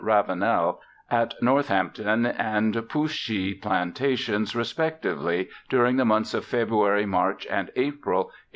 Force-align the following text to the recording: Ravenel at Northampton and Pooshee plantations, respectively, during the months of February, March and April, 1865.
Ravenel 0.03 0.81
at 1.11 1.35
Northampton 1.43 2.25
and 2.25 2.73
Pooshee 2.89 3.53
plantations, 3.61 4.55
respectively, 4.55 5.47
during 5.69 5.97
the 5.97 6.05
months 6.05 6.33
of 6.33 6.43
February, 6.43 7.05
March 7.05 7.45
and 7.51 7.69
April, 7.75 8.23
1865. 8.23 8.35